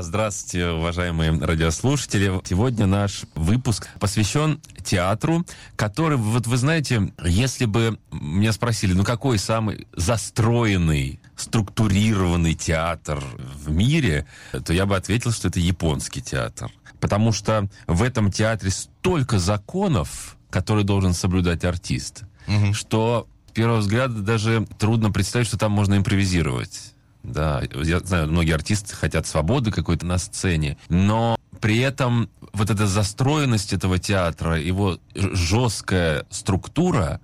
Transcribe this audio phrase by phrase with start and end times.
[0.00, 2.40] Здравствуйте, уважаемые радиослушатели.
[2.44, 5.44] Сегодня наш выпуск посвящен театру,
[5.76, 13.70] который, вот вы знаете, если бы меня спросили, ну какой самый застроенный, структурированный театр в
[13.70, 14.26] мире,
[14.64, 16.70] то я бы ответил, что это японский театр.
[17.00, 22.72] Потому что в этом театре столько законов, которые должен соблюдать артист, угу.
[22.74, 26.94] что с первого взгляда даже трудно представить, что там можно импровизировать.
[27.32, 32.86] Да, я знаю, многие артисты хотят свободы какой-то на сцене, но при этом вот эта
[32.86, 37.20] застроенность этого театра, его жесткая структура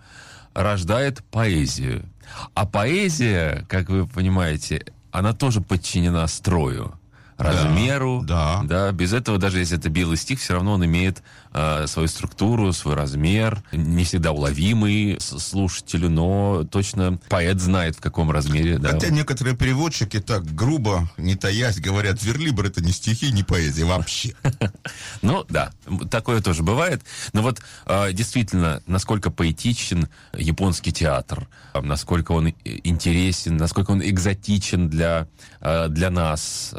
[0.55, 2.05] рождает поэзию.
[2.55, 6.99] А поэзия, как вы понимаете, она тоже подчинена строю
[7.37, 8.23] размеру.
[8.25, 8.93] Да, да.
[8.93, 11.23] Без этого, даже если это белый стих, все равно он имеет
[11.55, 13.63] э, свою структуру, свой размер.
[13.73, 18.79] Не всегда уловимый слушателю, но точно поэт знает, в каком размере.
[18.79, 18.91] Да.
[18.91, 24.35] Хотя некоторые переводчики так грубо, не таясь, говорят, верлибр это не стихи, не поэзия вообще.
[25.23, 25.73] Ну, да,
[26.11, 27.03] такое тоже бывает.
[27.33, 35.27] Но вот э, действительно, насколько поэтичен японский театр, насколько он интересен, насколько он экзотичен для,
[35.61, 36.75] э, для нас,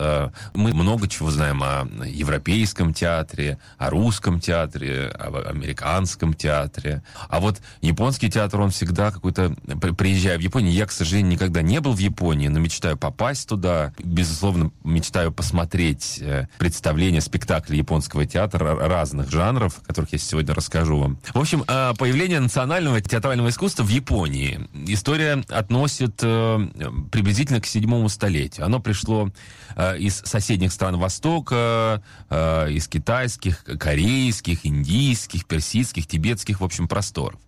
[0.53, 7.03] мы много чего знаем о европейском театре, о русском театре, о американском театре.
[7.29, 9.55] А вот японский театр, он всегда какой-то...
[9.97, 13.93] Приезжая в Японию, я, к сожалению, никогда не был в Японии, но мечтаю попасть туда.
[13.99, 20.97] Безусловно, мечтаю посмотреть э, представления, спектакли японского театра разных жанров, о которых я сегодня расскажу
[20.97, 21.17] вам.
[21.33, 24.67] В общем, э, появление национального театрального искусства в Японии.
[24.87, 26.67] История относит э,
[27.11, 28.65] приблизительно к седьмому столетию.
[28.65, 29.29] Оно пришло
[29.99, 37.39] из соседних стран Востока, из китайских, корейских, индийских, персидских, тибетских, в общем, просторов.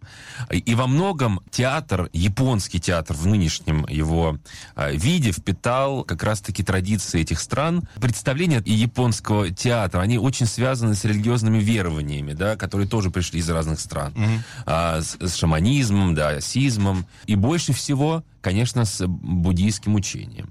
[0.50, 4.40] И во многом театр, японский театр в нынешнем его
[4.76, 7.88] э, виде впитал как раз-таки традиции этих стран.
[7.96, 13.80] Представления японского театра, они очень связаны с религиозными верованиями, да, которые тоже пришли из разных
[13.80, 14.14] стран.
[14.14, 14.40] Mm-hmm.
[14.66, 17.06] А, с, с шаманизмом, да, сизмом.
[17.26, 20.50] И больше всего, конечно, с буддийским учением.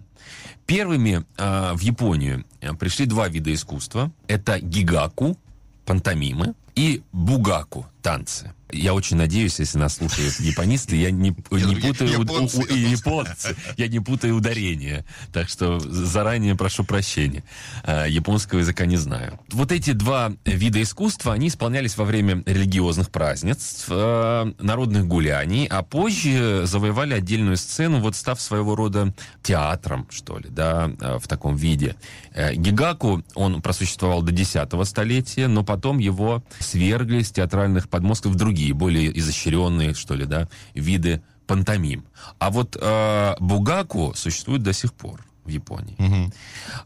[0.66, 4.10] Первыми э, в Японию э, пришли два вида искусства.
[4.26, 5.38] Это гигаку,
[5.86, 8.52] пантомимы, и бугаку, танцы.
[8.72, 13.56] Я очень надеюсь, если нас слушают японисты, я не, не путаю японцы, у, у, японцы,
[13.76, 15.04] я не путаю ударения.
[15.32, 17.44] Так что заранее прошу прощения.
[17.84, 19.38] А, японского языка не знаю.
[19.52, 25.82] Вот эти два вида искусства, они исполнялись во время религиозных празднеств, а, народных гуляний, а
[25.82, 31.54] позже завоевали отдельную сцену, вот став своего рода театром, что ли, да, а, в таком
[31.54, 31.94] виде.
[32.32, 38.36] Э, Гигаку, он просуществовал до 10 столетия, но потом его свергли с театральных подмостков в
[38.56, 42.04] другие более изощренные, что ли, да, виды пантомим.
[42.38, 45.94] А вот э, бугаку существует до сих пор в Японии.
[45.98, 46.32] Угу.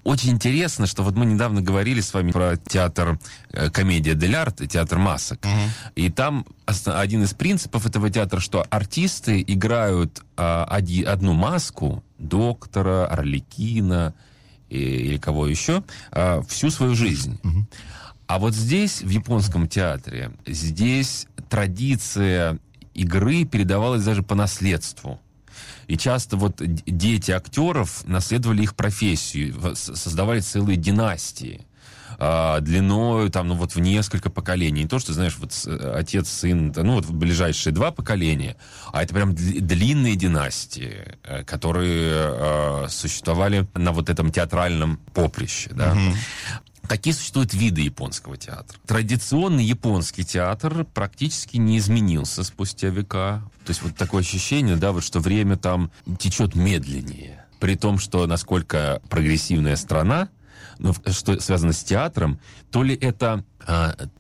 [0.04, 3.20] Очень интересно, что вот мы недавно говорили с вами про театр
[3.52, 5.38] э, комедия дель арт, театр масок.
[5.44, 5.94] Угу.
[5.94, 6.44] И там
[6.86, 14.12] один из принципов этого театра, что артисты играют э, оди, одну маску доктора, Орликина
[14.68, 17.38] и, или кого еще э, всю свою жизнь.
[17.44, 17.66] Угу.
[18.30, 22.58] А вот здесь, в японском театре, здесь традиция
[22.94, 25.20] игры передавалась даже по наследству.
[25.88, 31.66] И часто вот дети актеров наследовали их профессию, создавали целые династии
[32.22, 34.82] а, длиною там, ну вот в несколько поколений.
[34.82, 35.52] Не то, что, знаешь, вот
[35.94, 38.56] отец, сын, ну вот в ближайшие два поколения,
[38.92, 45.92] а это прям длинные династии, э, которые э, существовали на вот этом театральном поприще, да.
[45.92, 46.16] Угу.
[46.90, 48.76] Какие существуют виды японского театра?
[48.84, 53.48] Традиционный японский театр практически не изменился спустя века.
[53.64, 57.44] То есть вот такое ощущение, да, вот что время там течет медленнее.
[57.60, 60.30] При том, что насколько прогрессивная страна,
[60.80, 62.40] но что связано с театром,
[62.72, 63.44] то ли это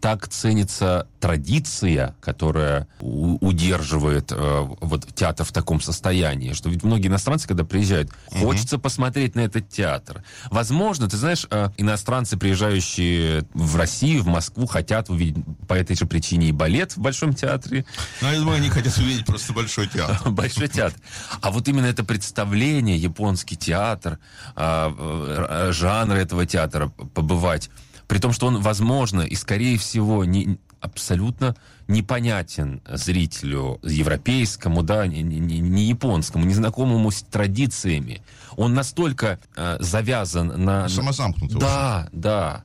[0.00, 7.46] так ценится традиция, которая удерживает а, вот театр в таком состоянии, что ведь многие иностранцы,
[7.46, 8.40] когда приезжают, mm-hmm.
[8.40, 10.24] хочется посмотреть на этот театр.
[10.50, 16.06] Возможно, ты знаешь, а, иностранцы, приезжающие в Россию, в Москву, хотят увидеть по этой же
[16.06, 17.84] причине и балет в Большом театре.
[18.22, 20.18] Ну, я думаю, они хотят увидеть просто Большой театр.
[20.30, 20.98] Большой театр.
[21.42, 24.18] А вот именно это представление, японский театр,
[24.56, 27.70] а, жанр этого театра, побывать
[28.10, 31.54] при том, что он, возможно, и скорее всего, не, абсолютно
[31.86, 38.20] непонятен зрителю европейскому, да, не, не, не японскому, незнакомому с традициями.
[38.56, 40.88] Он настолько э, завязан на...
[40.88, 41.60] Самозамкнутый.
[41.60, 42.64] Да, да.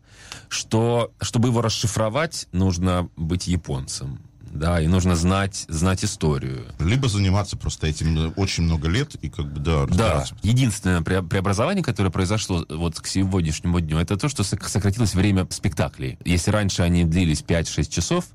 [0.50, 4.25] Что, чтобы его расшифровать, нужно быть японцем
[4.56, 6.66] да, и нужно знать, знать историю.
[6.80, 11.84] Либо заниматься просто этим э, очень много лет и как бы, да, Да, единственное преобразование,
[11.84, 16.18] которое произошло вот к сегодняшнему дню, это то, что сократилось время спектаклей.
[16.26, 18.26] Если раньше они длились 5-6 часов,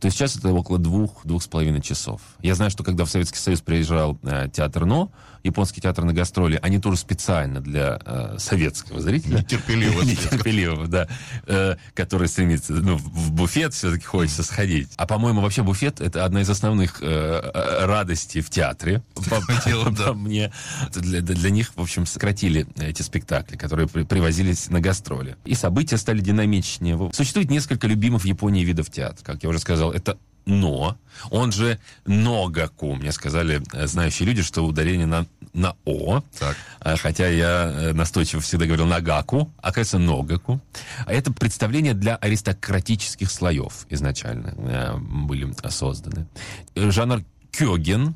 [0.00, 2.20] то сейчас это около двух-двух с половиной часов.
[2.42, 5.10] Я знаю, что когда в Советский Союз приезжал э, театр НО,
[5.46, 9.38] японский театр на гастроли, они тоже специально для э, советского зрителя.
[9.38, 10.02] Нетерпеливого.
[10.04, 11.08] Нетерпеливого, да.
[11.46, 14.90] Э, который стремится, ну, в буфет все-таки хочется сходить.
[14.96, 19.02] А, по-моему, вообще буфет— это одна из основных э, э радостей в театре.
[19.14, 20.52] По мне.
[20.92, 25.36] Для, для них, в общем, сократили эти спектакли, которые при, привозились на гастроли.
[25.44, 27.10] И события стали динамичнее.
[27.12, 29.24] Существует несколько любимых в Японии видов театра.
[29.24, 30.96] Как я уже сказал, это но,
[31.30, 32.94] он же Ногаку.
[32.94, 35.26] Мне сказали э, знающие люди, что ударение на,
[35.56, 36.22] на О.
[36.38, 36.56] Так.
[36.80, 40.60] Э, хотя я э, настойчиво всегда говорил Нагаку, а, кажется, Ногаку.
[41.06, 46.26] Это представление для аристократических слоев изначально были созданы.
[46.74, 48.14] Жанр Кёген,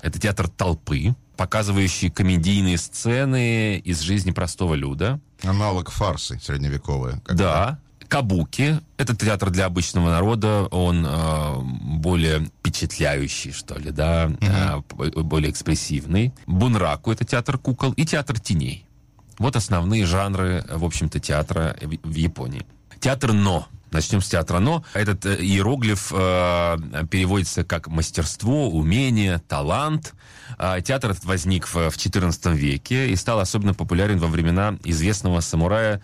[0.00, 5.20] это театр толпы, показывающий комедийные сцены из жизни простого люда.
[5.42, 7.20] Аналог фарсы средневековые.
[7.26, 7.78] Да,
[8.12, 8.78] Кабуки.
[8.98, 10.68] Это театр для обычного народа.
[10.70, 11.54] Он э,
[11.96, 15.16] более впечатляющий, что ли, да, mm-hmm.
[15.16, 16.34] э, более экспрессивный.
[16.46, 17.92] Бунраку— это театр кукол.
[17.92, 18.84] И театр теней.
[19.38, 22.66] Вот основные жанры, в общем-то, театра в, Японии.
[23.00, 23.66] Театр «Но».
[23.90, 24.84] Начнем с театра «Но».
[24.92, 26.76] Этот э, иероглиф э,
[27.10, 30.12] переводится как мастерство, умение, талант.
[30.58, 35.40] Э, театр этот возник в, в XIV веке и стал особенно популярен во времена известного
[35.40, 36.02] самурая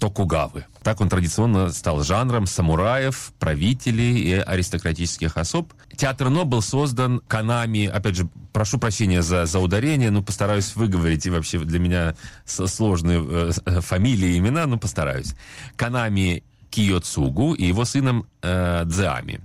[0.00, 0.64] Токугавы.
[0.82, 5.72] Так он традиционно стал жанром самураев, правителей и аристократических особ.
[5.94, 11.26] Театр Но был создан Канами, опять же, прошу прощения за, за ударение, но постараюсь выговорить,
[11.26, 12.14] и вообще для меня
[12.46, 15.34] сложные э, э, фамилии и имена, но постараюсь.
[15.76, 19.40] Канами Киоцугу и его сыном э, Дзеами,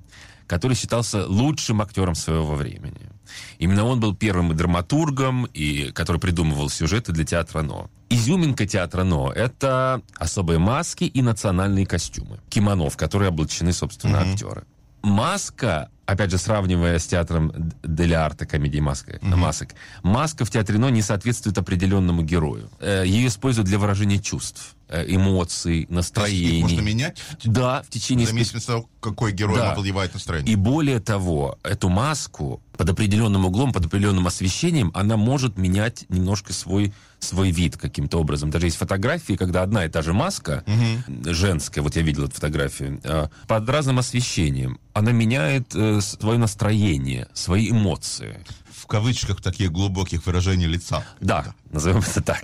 [0.48, 3.10] который считался лучшим актером своего времени.
[3.58, 7.90] Именно он был первым драматургом, и, который придумывал сюжеты для театра «Но».
[8.10, 12.40] Изюминка театра «Но»— это особые маски и национальные костюмы.
[12.50, 14.34] Кимоно, в которые облачены, собственно, mm-hmm.
[14.34, 14.64] актеры.
[15.02, 17.52] Маска, опять же, сравнивая с театром
[17.84, 19.36] Деля Арта, комедии маска, mm-hmm.
[19.36, 19.70] масок,
[20.04, 22.70] маска в театре «Но» не соответствует определенному герою.
[22.80, 26.62] Э, Ее используют для выражения чувств эмоций, настроений.
[26.62, 27.22] можно менять?
[27.44, 28.28] Да, в течение...
[28.28, 29.74] Зависит от того, какой герой да.
[29.74, 30.54] повливает настроение.
[30.54, 36.54] И более того, эту маску под определенным углом, под определенным освещением, она может менять немножко
[36.54, 38.50] свой, свой вид каким-то образом.
[38.50, 41.34] Даже есть фотографии, когда одна и та же маска, угу.
[41.34, 47.28] женская, вот я видел эту фотографию, а, под разным освещением, она меняет э, свое настроение,
[47.34, 48.40] свои эмоции.
[48.86, 51.04] В кавычках таких глубоких выражений лица.
[51.20, 52.44] Да, назовем это так.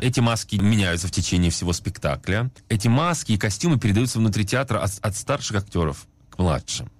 [0.00, 2.52] Эти маски меняются в течение всего спектакля.
[2.68, 6.92] Эти маски и костюмы передаются внутри театра от, от старших актеров к младшим.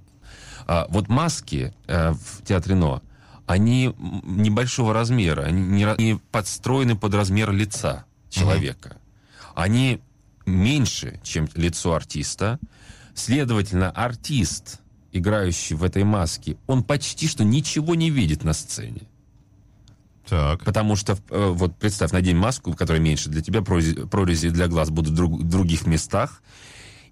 [0.67, 3.01] А, вот маски э, в театре НО,
[3.47, 8.89] они небольшого размера, они не, не подстроены под размер лица человека.
[8.89, 9.53] Mm-hmm.
[9.55, 10.01] Они
[10.47, 12.59] меньше, чем лицо артиста.
[13.15, 14.81] Следовательно, артист,
[15.13, 19.03] играющий в этой маске, он почти что ничего не видит на сцене.
[20.29, 20.63] Так.
[20.65, 24.91] Потому что, э, вот представь, надень маску, которая меньше для тебя, прорези, прорези для глаз
[24.91, 26.43] будут в друг, других местах,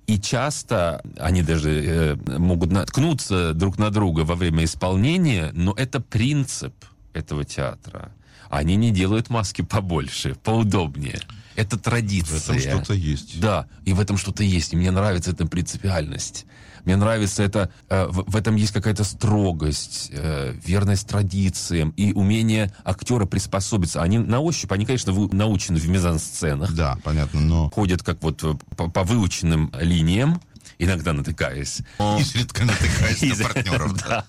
[0.06, 6.00] и часто они даже э, могут наткнуться друг на друга во время исполнения, но это
[6.00, 6.74] принцип
[7.12, 8.12] этого театра.
[8.48, 11.20] Они не делают маски побольше, поудобнее.
[11.56, 12.38] Это традиция.
[12.38, 13.40] В этом что-то есть.
[13.40, 14.74] Да, и в этом что-то есть.
[14.74, 16.46] И мне нравится эта принципиальность.
[16.86, 22.72] Мне нравится это, э, в, в этом есть какая-то строгость, э, верность традициям и умение
[22.84, 24.02] актера приспособиться.
[24.02, 26.72] Они на ощупь, они, конечно, вы, научены в мизансценах.
[26.72, 27.70] Да, понятно, но...
[27.70, 30.40] Ходят как вот э, по, по выученным линиям,
[30.78, 31.80] иногда натыкаясь.
[32.20, 34.04] Изредка натыкаясь на партнеров.
[34.04, 34.24] Да.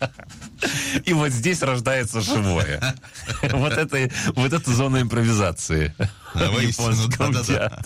[1.05, 2.95] И вот здесь рождается живое.
[3.51, 5.93] Вот это, вот это зона импровизации
[6.33, 7.83] в японском театре.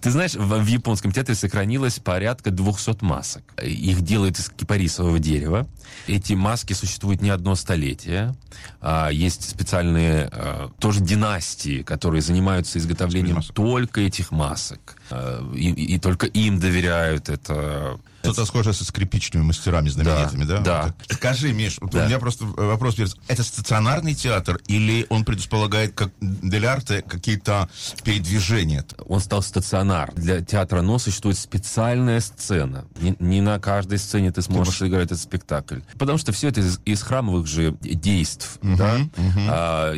[0.00, 3.42] Ты знаешь, в, в японском театре сохранилось порядка 200 масок.
[3.62, 5.66] Их делают из кипарисового дерева.
[6.06, 8.34] Эти маски существуют не одно столетие.
[8.80, 14.96] А, есть специальные а, тоже династии, которые занимаются изготовлением только этих масок.
[15.10, 20.60] А, и, и только им доверяют это что-то схожее со скрипичными мастерами знаменитыми, да?
[20.60, 20.82] Да.
[20.82, 21.16] Вот.
[21.16, 22.04] Скажи, Миш, да.
[22.04, 22.96] у меня просто вопрос,
[23.28, 27.68] это стационарный театр или он предусполагает как для арта какие-то
[28.02, 28.84] передвижения?
[29.06, 30.12] Он стал стационар.
[30.14, 32.84] Для театра «Но» существует специальная сцена.
[33.00, 35.75] Не, не на каждой сцене ты сможешь ты играть этот спектакль.
[35.98, 38.96] Потому что все это из, из храмовых же действий, угу, да?
[38.96, 39.40] Угу.
[39.48, 39.94] А,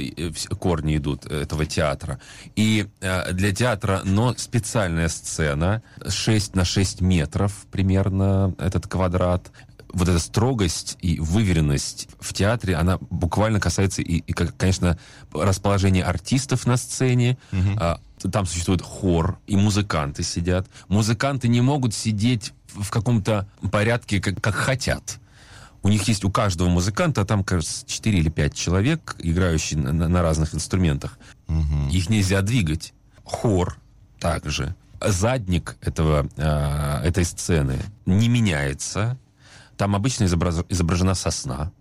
[0.58, 2.20] корни идут этого театра.
[2.56, 9.50] И а, для театра «Но» специально музыкальная сцена, 6 на 6 метров примерно этот квадрат.
[9.92, 14.98] Вот эта строгость и выверенность в театре, она буквально касается и, и конечно,
[15.32, 17.38] расположения артистов на сцене.
[17.52, 18.30] Угу.
[18.30, 20.66] Там существует хор, и музыканты сидят.
[20.88, 25.18] Музыканты не могут сидеть в каком-то порядке, как, как хотят.
[25.88, 30.20] У них есть у каждого музыканта, там, кажется, 4 или 5 человек, играющие на, на
[30.20, 31.18] разных инструментах.
[31.48, 31.88] Угу.
[31.90, 32.92] Их нельзя двигать.
[33.24, 33.78] Хор
[34.20, 34.74] также.
[35.00, 39.16] Задник этого, э, этой сцены не меняется.
[39.78, 40.62] Там обычно изобраз...
[40.68, 41.72] изображена сосна.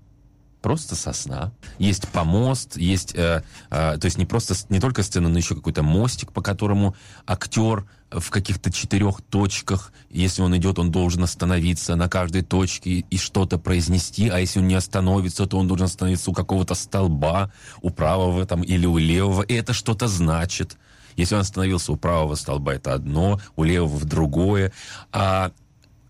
[0.68, 1.54] Просто сосна.
[1.80, 5.82] Есть помост, есть, э, э, то есть не просто не только сцена, но еще какой-то
[5.82, 6.94] мостик, по которому
[7.26, 13.18] актер в каких-то четырех точках, если он идет, он должен остановиться на каждой точке и
[13.18, 17.50] что-то произнести, а если он не остановится, то он должен остановиться у какого-то столба,
[17.82, 20.76] у правого там или у левого, и это что-то значит.
[21.16, 24.74] Если он остановился у правого столба, это одно, у левого другое.
[25.14, 25.54] А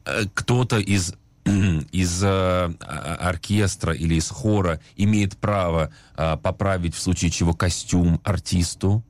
[0.05, 1.13] э, кто-то из
[1.91, 9.03] из э, оркестра или из хора имеет право э, поправить в случае чего костюм артисту,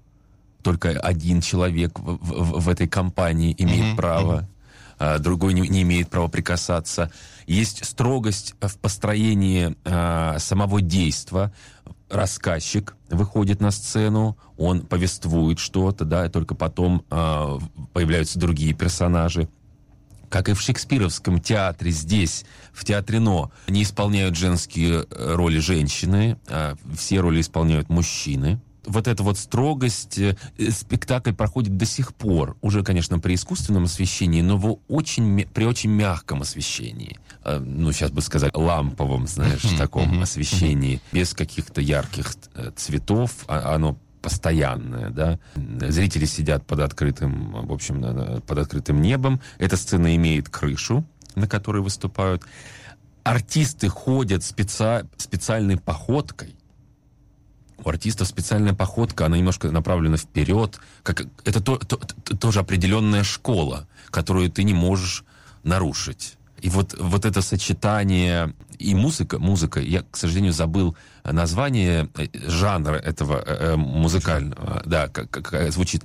[0.67, 3.95] только один человек в, в, в этой компании имеет mm-hmm.
[3.95, 4.47] право,
[4.99, 7.11] а, другой не, не имеет права прикасаться.
[7.45, 11.53] Есть строгость в построении а, самого действа.
[12.09, 17.59] Рассказчик выходит на сцену, он повествует что-то, да, и только потом а,
[17.93, 19.47] появляются другие персонажи
[20.29, 26.37] как и в шекспировском театре здесь, в театре Но, не исполняют женские э, роли женщины,
[26.47, 30.35] а все роли исполняют мужчины вот эта вот строгость, э,
[30.71, 35.91] спектакль проходит до сих пор, уже, конечно, при искусственном освещении, но в очень, при очень
[35.91, 37.19] мягком освещении.
[37.43, 43.75] Э, ну, сейчас бы сказать, ламповом, знаешь, таком освещении, без каких-то ярких э, цветов, а,
[43.75, 45.39] оно постоянное, да.
[45.55, 49.41] Зрители сидят под открытым, в общем, под открытым небом.
[49.57, 51.05] Эта сцена имеет крышу,
[51.35, 52.43] на которой выступают.
[53.23, 55.05] Артисты ходят специ...
[55.17, 56.55] специальной походкой,
[57.83, 60.79] у артистов специальная походка, она немножко направлена вперед.
[61.03, 65.23] Как, это то, то, то, тоже определенная школа, которую ты не можешь
[65.63, 66.36] нарушить.
[66.61, 72.95] И вот, вот это сочетание и музыка, музыка, я, к сожалению, забыл название э, жанра
[72.95, 76.03] этого э, э, музыкального, да, как, как звучит.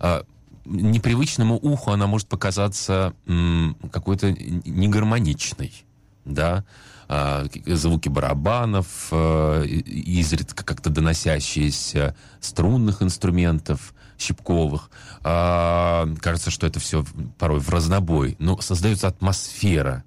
[0.00, 0.22] Э,
[0.64, 3.12] непривычному уху она может показаться
[3.92, 5.72] какой-то негармоничной,
[6.24, 6.64] да,
[7.08, 14.90] а, звуки барабанов, а, изредка как-то доносящиеся струнных инструментов, щипковых.
[15.22, 17.04] А, кажется, что это все
[17.38, 18.36] порой в разнобой.
[18.38, 20.04] Но создается атмосфера,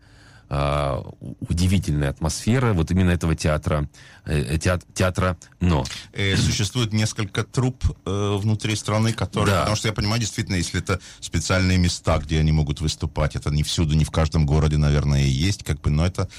[0.49, 1.13] Uh,
[1.49, 3.89] удивительная атмосфера вот именно этого театра,
[4.25, 5.85] э, театра, театра «Но».
[6.13, 9.55] Э, существует несколько труп э, внутри страны, которые...
[9.55, 9.59] Да.
[9.61, 13.63] Потому что я понимаю, действительно, если это специальные места, где они могут выступать, это не
[13.63, 16.29] всюду, не в каждом городе, наверное, и есть, как бы, но это...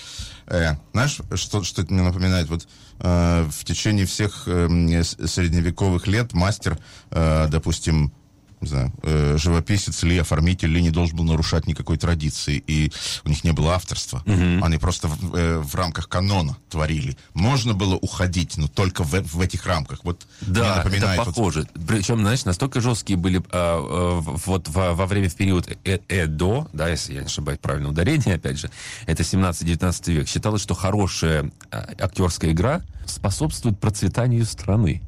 [0.47, 2.49] Э, знаешь, что, что это мне напоминает?
[2.49, 2.69] Вот
[3.01, 6.79] э, в течение всех э, средневековых лет мастер,
[7.11, 8.13] э, допустим,
[8.61, 12.93] не знаю, э, живописец ли, оформитель ли не должен был нарушать никакой традиции, и
[13.25, 14.23] у них не было авторства.
[14.27, 14.65] Угу.
[14.65, 17.17] Они просто в, э, в рамках канона творили.
[17.35, 20.01] Можно было уходить, но только в, в этих рамках.
[20.05, 21.67] Вот да, это похоже.
[21.75, 21.87] Вот...
[21.87, 26.89] Причем, знаешь, настолько жесткие были э, вот во, во время, в период э, Эдо, да,
[26.89, 28.71] если я не ошибаюсь, правильное ударение, опять же,
[29.07, 35.03] это 17-19 век, считалось, что хорошая э, актерская игра способствует процветанию страны.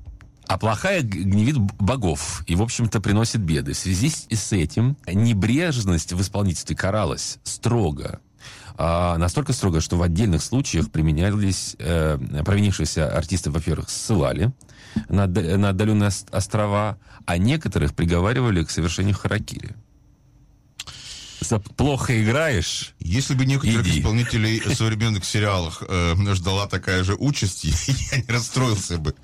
[0.50, 3.72] А плохая гневит богов и, в общем-то, приносит беды.
[3.72, 8.18] В связи с этим небрежность в исполнительстве каралась строго.
[8.76, 14.52] А, настолько строго, что в отдельных случаях применялись э, провинившиеся артисты, во-первых, ссылали
[15.08, 19.76] на, на отдаленные острова, а некоторых приговаривали к совершению харакири
[21.76, 22.94] плохо играешь.
[23.00, 24.00] Если бы некоторых иди.
[24.00, 27.64] исполнителей современных сериалах э, ждала такая же участь,
[28.12, 29.14] я не расстроился бы.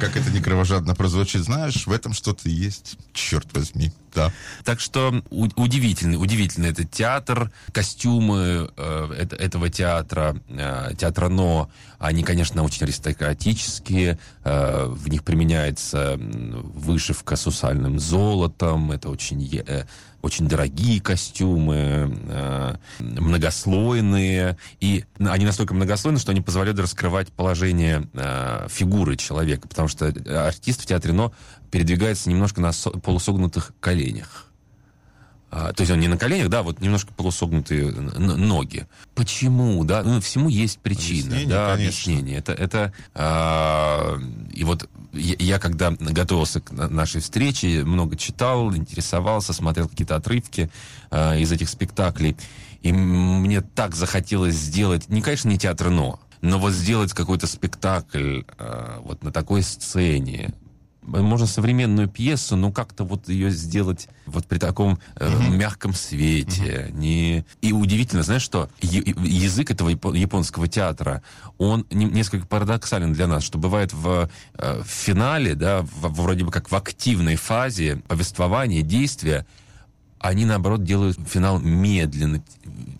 [0.00, 1.42] Как это не кровожадно прозвучит.
[1.42, 2.96] Знаешь, в этом что-то есть.
[3.12, 3.92] Черт возьми.
[4.14, 4.30] Да.
[4.64, 12.62] Так что удивительный, удивительный этот театр, костюмы э, этого театра, э, театра Но, они, конечно,
[12.62, 19.86] очень аристократические, э, в них применяется вышивка с усальным золотом, это очень э,
[20.22, 28.68] очень дорогие костюмы, э, многослойные, и они настолько многослойны, что они позволяют раскрывать положение э,
[28.70, 30.06] фигуры человека, потому что
[30.46, 31.32] артист в театре «Но»
[31.70, 34.46] передвигается немножко на со- полусогнутых коленях.
[35.54, 38.86] А, то есть он не на коленях, да, вот немножко полусогнутые ноги.
[39.14, 40.02] Почему, да?
[40.02, 41.74] Ну, всему есть причина, объяснение, да, конечно.
[41.74, 42.38] объяснение.
[42.38, 44.18] Это, это а,
[44.54, 50.70] и вот я, я когда готовился к нашей встрече, много читал, интересовался, смотрел какие-то отрывки
[51.10, 52.36] э, из этих спектаклей.
[52.82, 58.42] И мне так захотелось сделать, не, конечно, не театр «но», но вот сделать какой-то спектакль
[58.58, 60.52] э, вот на такой сцене,
[61.02, 66.90] можно современную пьесу, но как-то вот ее сделать вот при таком э, мягком свете.
[66.92, 67.44] Не...
[67.60, 71.22] И удивительно, знаешь что, язык этого японского театра,
[71.58, 76.44] он не, несколько парадоксален для нас, что бывает в, э, в финале, да, в, вроде
[76.44, 79.46] бы как в активной фазе повествования, действия,
[80.22, 82.42] они, наоборот, делают финал медленно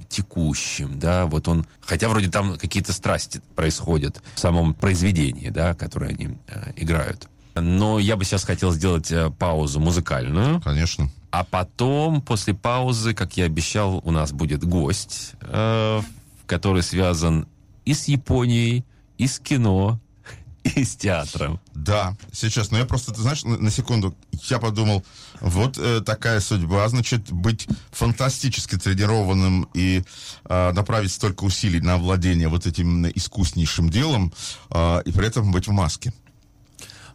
[0.08, 6.10] текущим, да, вот он, хотя вроде там какие-то страсти происходят в самом произведении, да, которое
[6.10, 7.28] они э, играют.
[7.54, 10.60] Но я бы сейчас хотел сделать э, паузу музыкальную.
[10.60, 11.10] Конечно.
[11.30, 16.00] А потом, после паузы, как я обещал, у нас будет гость, э,
[16.46, 17.46] который связан
[17.84, 18.84] и с Японией,
[19.18, 19.98] и с кино,
[20.64, 21.60] и с театром.
[21.74, 24.14] Да, сейчас, но я просто, ты знаешь, на, на секунду,
[24.50, 25.04] я подумал,
[25.40, 30.04] вот э, такая судьба, значит, быть фантастически тренированным и
[30.44, 34.32] э, направить столько усилий на владение вот этим искуснейшим делом,
[34.70, 36.12] э, и при этом быть в маске.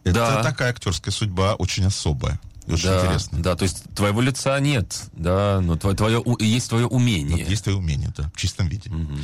[0.04, 0.42] Это да.
[0.42, 2.40] такая актерская судьба очень особая.
[2.66, 3.38] Очень да, интересно.
[3.40, 7.38] Да, то есть твоего лица нет, да, но твое, твое, есть твое умение.
[7.38, 8.90] Вот есть твое умение, да, в чистом виде.
[8.90, 9.16] Угу.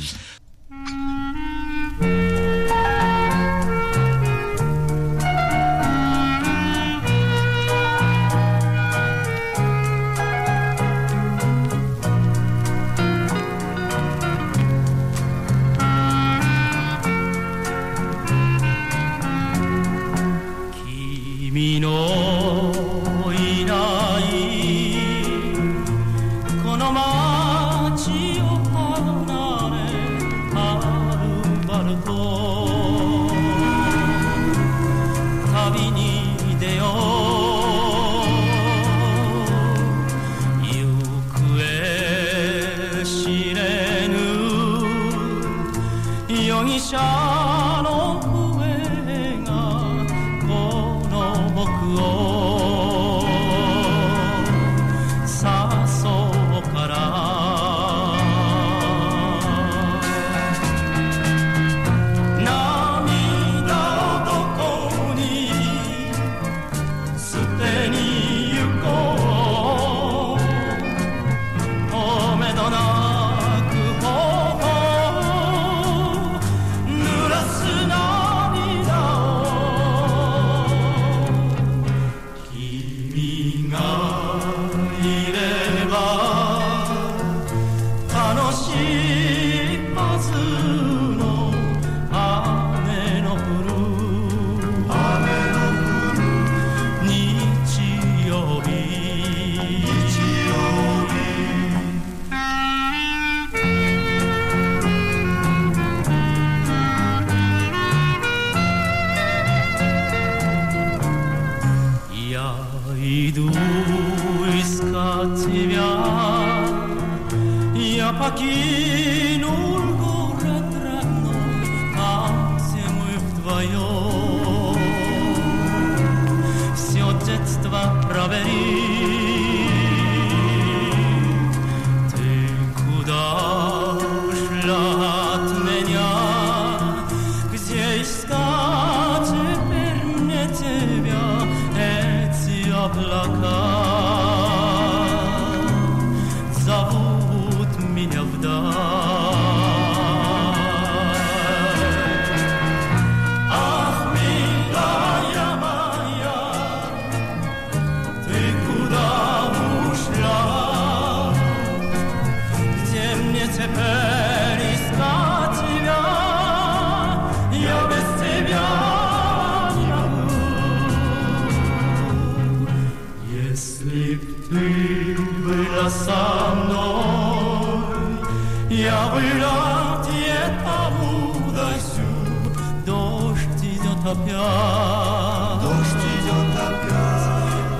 [185.61, 187.27] Дождь идет опять,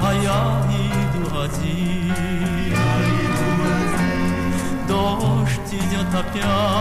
[0.01, 0.39] а я
[0.71, 2.13] иду один.
[4.87, 6.74] Дождь идет опять.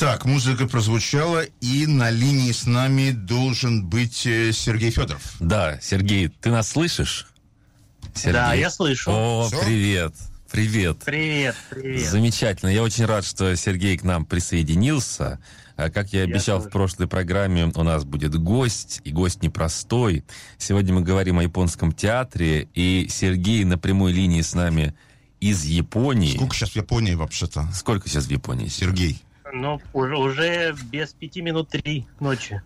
[0.00, 5.34] Итак, музыка прозвучала, и на линии с нами должен быть э, Сергей Федоров.
[5.40, 7.26] Да, Сергей, ты нас слышишь?
[8.14, 8.32] Сергей.
[8.32, 9.10] Да, я слышу.
[9.10, 9.60] О, Все?
[9.60, 10.14] привет.
[10.52, 10.98] Привет.
[11.04, 12.08] Привет, привет.
[12.08, 12.70] Замечательно.
[12.70, 15.40] Я очень рад, что Сергей к нам присоединился.
[15.74, 20.24] А как я обещал я в прошлой программе, у нас будет гость, и гость непростой.
[20.58, 24.94] Сегодня мы говорим о японском театре, и Сергей на прямой линии с нами
[25.40, 26.36] из Японии.
[26.36, 27.68] Сколько сейчас в Японии вообще-то?
[27.74, 28.68] Сколько сейчас в Японии?
[28.68, 29.20] Сергей.
[29.52, 32.62] Ну, уже, без пяти минут три ночи.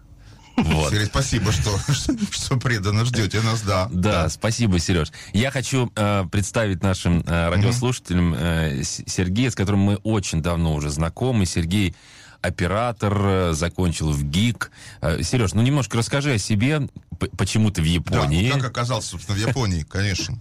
[0.57, 0.91] Вот.
[0.91, 1.71] Сереж, спасибо, что,
[2.31, 3.89] что, преданно ждете нас, да.
[3.91, 4.29] Да, да.
[4.29, 5.09] спасибо, Сереж.
[5.33, 10.91] Я хочу э, представить нашим э, радиослушателям э, Сергея, с которым мы очень давно уже
[10.91, 11.47] знакомы.
[11.47, 11.95] Сергей
[12.43, 14.71] оператор, э, закончил в ГИК.
[15.01, 16.83] Э, Сереж, ну немножко расскажи о себе,
[17.39, 18.51] почему ты в Японии.
[18.51, 20.39] Да, как оказался, собственно, в Японии, конечно.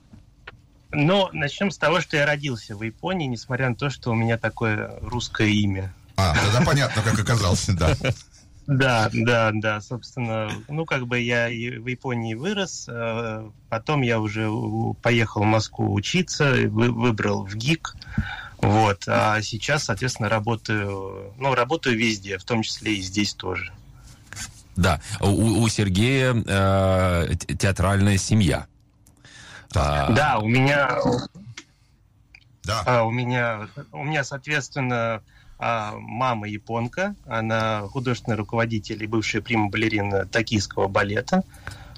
[0.94, 4.38] Ну, начнем с того, что я родился в Японии, несмотря на то, что у меня
[4.38, 5.94] такое русское имя.
[6.22, 7.96] А, тогда понятно, как оказался, да.
[8.68, 14.50] Да, да, да, собственно, ну, как бы я в Японии вырос, э, потом я уже
[15.02, 17.96] поехал в Москву учиться, выбрал в ГИК,
[18.58, 23.74] вот, а сейчас, соответственно, работаю, ну, работаю везде, в том числе и здесь тоже.
[24.76, 28.68] Да, у, у Сергея э, театральная семья.
[29.76, 30.12] А...
[30.12, 30.98] Да, у меня,
[32.64, 32.84] да.
[32.86, 35.24] А, у меня, у меня, соответственно,
[35.64, 41.44] а мама японка, она художественный руководитель и бывшая прима-балерина токийского балета.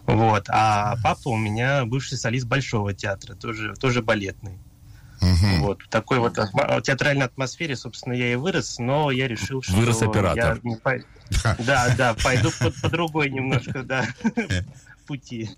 [0.05, 0.47] Вот.
[0.49, 4.57] А папа у меня бывший солист Большого театра, тоже, тоже балетный.
[5.21, 5.65] Угу.
[5.65, 5.81] Вот.
[5.83, 6.35] В такой вот
[6.83, 9.73] театральной атмосфере, собственно, я и вырос, но я решил, что...
[9.75, 10.59] Вырос оператор.
[10.61, 10.95] Я не по...
[11.59, 14.05] Да, да, пойду по, по другой немножко, да,
[15.07, 15.49] пути.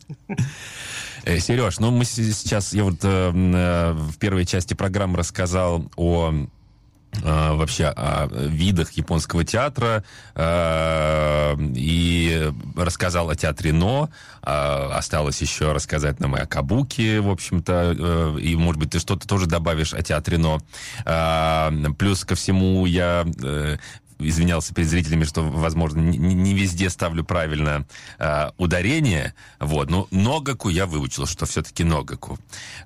[1.24, 6.48] Э, Сереж, ну мы сейчас, я вот э, э, в первой части программы рассказал о
[7.23, 10.04] вообще о видах японского театра
[10.36, 14.10] э, и рассказал о театре Но.
[14.43, 19.28] Э, осталось еще рассказать нам и о Кабуке, в общем-то, и, может быть, ты что-то
[19.28, 20.60] тоже добавишь о театре Но.
[21.97, 23.25] Плюс ко всему я
[24.19, 27.86] извинялся перед зрителями, что, возможно, не, не везде ставлю правильно
[28.19, 29.34] э, ударение.
[29.60, 32.38] Вот, но Ногаку я выучил, что все-таки Ногаку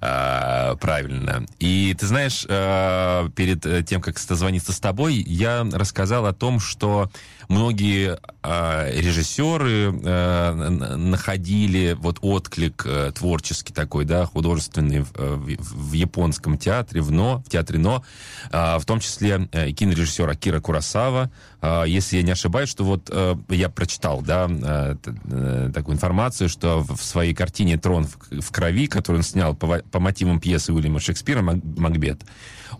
[0.01, 1.45] э, правильно.
[1.59, 7.09] И ты знаешь, э, перед тем, как созвониться с тобой, я рассказал о том, что
[7.49, 15.93] многие э, режиссеры э, находили вот отклик э, творческий такой, да, художественный в, в, в
[15.93, 18.03] японском театре, в НО, в театре НО,
[18.51, 21.18] э, в том числе э, кинорежиссер Акира Курасава,
[21.61, 26.49] э, если я не ошибаюсь, что вот э, я прочитал, да, э, э, такую информацию,
[26.49, 31.41] что в своей картине «Трон в, крови», которую он снял по, мотивам пьесы Уильяма Шекспира
[31.41, 32.21] «Макбет»,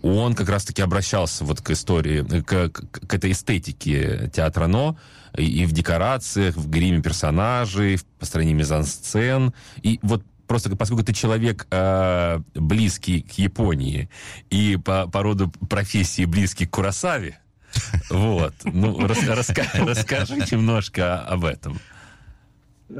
[0.02, 4.96] он как раз-таки обращался вот к истории, к, к, к этой эстетике театра «Но»,
[5.36, 9.52] и, и в декорациях, в гриме персонажей, в построении мизансцен.
[9.82, 14.10] И вот просто поскольку ты человек э, близкий к Японии
[14.50, 17.39] и по, по роду профессии близкий к Курасаве,
[18.10, 21.80] вот, ну, расскажи немножко об этом.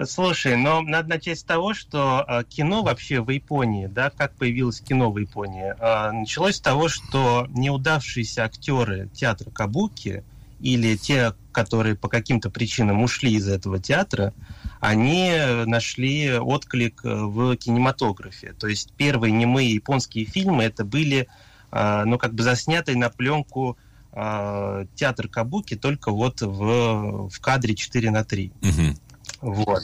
[0.05, 4.81] Слушай, но надо начать с того, что э, кино вообще в Японии, да, как появилось
[4.81, 10.23] кино в Японии, э, началось с того, что неудавшиеся актеры театра Кабуки
[10.61, 14.33] или те, которые по каким-то причинам ушли из этого театра,
[14.81, 15.33] они
[15.67, 18.53] нашли отклик в кинематографе.
[18.53, 21.27] То есть первые немые японские фильмы это были,
[21.73, 23.77] э, ну, как бы заснятые на пленку
[24.13, 28.53] э, театр Кабуки только вот в, в кадре 4 на 3.
[28.63, 28.97] Угу.
[29.41, 29.83] Вот.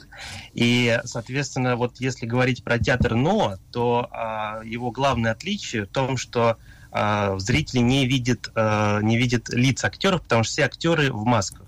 [0.54, 6.16] И, соответственно, вот если говорить про театр Но, то а, его главное отличие в том,
[6.16, 6.58] что
[6.90, 11.66] а, зрители не видят, а, не видят лиц актеров, потому что все актеры в масках.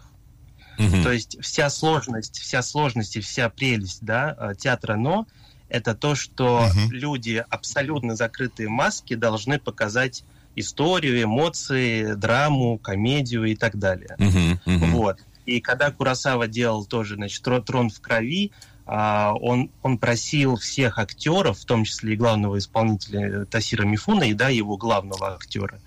[0.78, 1.02] Угу.
[1.02, 5.26] То есть вся сложность, вся сложность и вся прелесть да, а, театра Но
[5.68, 6.90] это то, что угу.
[6.90, 10.24] люди абсолютно закрытые маски должны показать
[10.56, 14.16] историю, эмоции, драму, комедию и так далее.
[14.18, 14.86] Угу, угу.
[14.96, 15.18] Вот.
[15.46, 18.52] И когда Курасава делал тоже, значит, «Трон в крови»,
[18.90, 24.32] а, он, он просил всех актеров, в том числе и главного исполнителя Тасира Мифуна, и
[24.32, 25.78] да, его главного актера,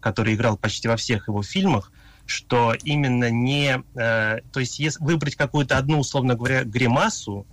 [0.00, 1.92] который играл почти во всех его фильмах,
[2.24, 3.82] что именно не...
[3.94, 7.46] Э, то есть если выбрать какую-то одну, условно говоря, гримасу,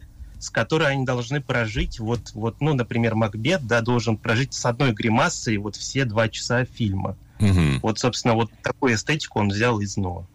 [0.43, 4.91] с которой они должны прожить, вот, вот ну, например, Макбет, да, должен прожить с одной
[4.91, 7.15] гримасой вот все два часа фильма.
[7.39, 7.79] Угу.
[7.81, 10.25] Вот, собственно, вот такую эстетику он взял из Ноа.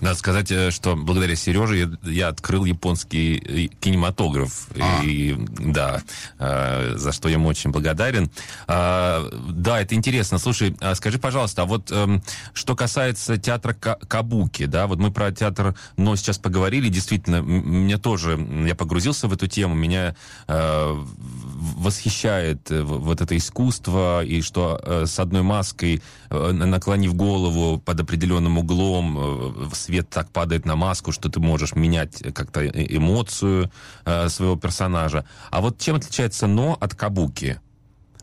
[0.00, 4.68] Надо сказать, э, что благодаря Сереже я, открыл японский э, кинематограф.
[4.78, 5.02] А.
[5.02, 6.02] И, да,
[6.38, 8.30] э, за что я ему очень благодарен.
[8.66, 10.38] А, да, это интересно.
[10.38, 12.20] Слушай, а скажи, пожалуйста, а вот э,
[12.52, 18.38] что касается театра Кабуки, да, вот мы про театр но сейчас поговорили, действительно, мне тоже,
[18.66, 20.14] я погрузился в эту тему, меня
[20.46, 30.10] восхищает вот это искусство, и что с одной маской, наклонив голову под определенным углом, свет
[30.10, 33.70] так падает на маску, что ты можешь менять как-то эмоцию
[34.04, 35.24] э, своего персонажа.
[35.50, 37.58] А вот чем отличается «но» от «кабуки»?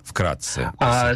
[0.04, 0.72] Вкратце.
[0.78, 1.14] А,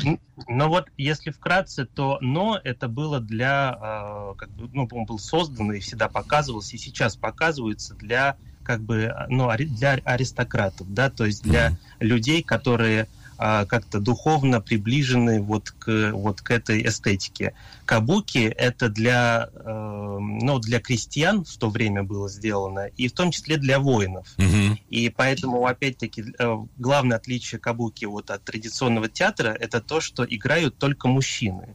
[0.47, 5.19] ну вот, если вкратце, то «но» это было для, э, как бы, ну, он был
[5.19, 11.25] создан и всегда показывался, и сейчас показывается для как бы, ну, для аристократов, да, то
[11.25, 11.75] есть для mm.
[12.01, 13.07] людей, которые
[13.41, 17.53] а, как-то духовно приближены вот к, вот к этой эстетике.
[17.85, 23.31] Кабуки— это для, э, ну, для крестьян в то время было сделано, и в том
[23.31, 24.27] числе для воинов.
[24.37, 24.79] Mm-hmm.
[24.89, 30.77] И поэтому, опять-таки, э, главное отличие кабуки вот от традиционного театра— это то, что играют
[30.77, 31.69] только мужчины.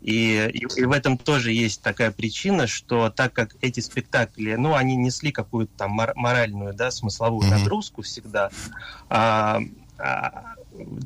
[0.00, 4.74] И, и, и в этом тоже есть такая причина, что так как эти спектакли, ну,
[4.74, 8.48] они несли какую-то там моральную, да, смысловую нагрузку всегда,
[9.10, 9.60] а,
[9.98, 10.54] а,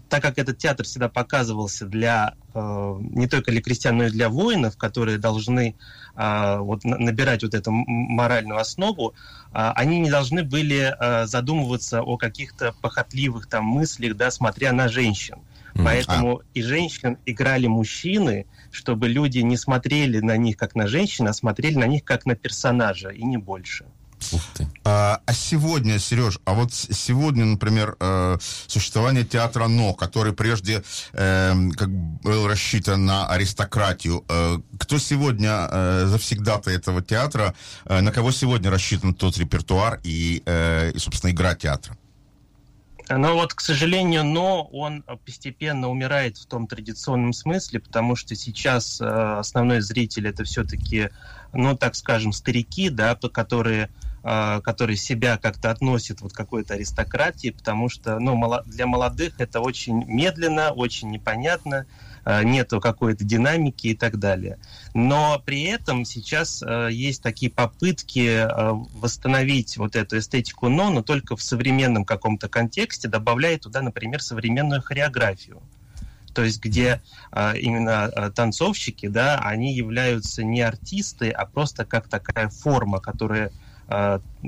[0.09, 4.29] так как этот театр всегда показывался для э, не только для крестьян, но и для
[4.29, 5.75] воинов, которые должны
[6.17, 9.13] э, вот, набирать вот эту моральную основу, э,
[9.53, 15.37] они не должны были э, задумываться о каких-то похотливых там мыслях, да, смотря на женщин.
[15.75, 16.43] Поэтому а.
[16.55, 21.75] и женщин играли мужчины, чтобы люди не смотрели на них как на женщин, а смотрели
[21.75, 23.85] на них как на персонажа, и не больше.
[24.33, 24.67] Ух ты.
[24.85, 30.83] А, а сегодня, Сереж, а вот сегодня, например, э, существование театра НО, который прежде
[31.13, 38.13] э, как был рассчитан на аристократию, э, кто сегодня э, завсегдата этого театра, э, на
[38.13, 41.97] кого сегодня рассчитан тот репертуар и, э, и собственно, игра театра?
[43.11, 49.01] Но вот, к сожалению, но он постепенно умирает в том традиционном смысле, потому что сейчас
[49.01, 51.11] э, основной зритель это все-таки,
[51.53, 53.91] ну, так скажем, старики, да, которые
[54.25, 60.71] который себя как-то относит вот какой-то аристократии, потому что ну, для молодых это очень медленно,
[60.71, 61.87] очень непонятно,
[62.25, 64.59] а, нету какой-то динамики и так далее.
[64.95, 68.49] Но при этом сейчас а, есть такие попытки
[68.99, 74.81] восстановить вот эту эстетику но, но только в современном каком-то контексте, добавляя туда, например, современную
[74.81, 75.61] хореографию
[76.35, 82.09] то есть где а, именно а, танцовщики, да, они являются не артисты, а просто как
[82.09, 83.53] такая форма, которая а,